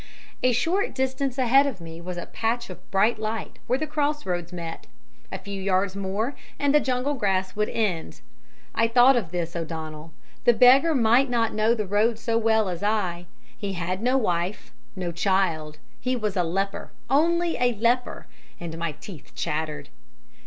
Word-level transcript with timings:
"A 0.41 0.51
short 0.51 0.95
distance 0.95 1.37
ahead 1.37 1.67
of 1.67 1.79
me 1.79 2.01
was 2.01 2.17
a 2.17 2.25
patch 2.25 2.71
of 2.71 2.89
bright 2.89 3.19
light, 3.19 3.59
where 3.67 3.77
the 3.77 3.85
cross 3.85 4.25
roads 4.25 4.51
met. 4.51 4.87
A 5.31 5.37
few 5.37 5.61
yards 5.61 5.95
more 5.95 6.35
and 6.57 6.73
the 6.73 6.79
jungle 6.79 7.13
grass 7.13 7.55
would 7.55 7.69
end. 7.69 8.21
"I 8.73 8.87
thought 8.87 9.15
of 9.15 9.29
this, 9.29 9.55
O'Donnell 9.55 10.11
the 10.43 10.53
beggar 10.53 10.95
might 10.95 11.29
not 11.29 11.53
know 11.53 11.75
the 11.75 11.85
road 11.85 12.17
so 12.17 12.35
well 12.35 12.67
as 12.67 12.81
I. 12.81 13.27
He 13.55 13.73
had 13.73 14.01
no 14.01 14.17
wife, 14.17 14.73
no 14.95 15.11
child; 15.11 15.77
he 15.99 16.15
was 16.15 16.35
a 16.35 16.43
leper, 16.43 16.91
only 17.07 17.57
a 17.57 17.75
leper 17.75 18.25
and 18.59 18.75
my 18.79 18.93
teeth 18.93 19.33
chattered. 19.35 19.89